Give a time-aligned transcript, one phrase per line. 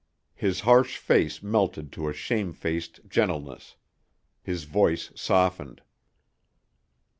[0.33, 3.75] His harsh face melted to a shamefaced gentleness;
[4.41, 5.81] his voice softened.